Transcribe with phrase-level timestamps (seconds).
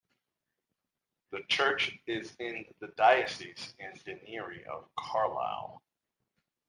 [1.29, 5.79] The church is in the diocese and deanery of Carlisle.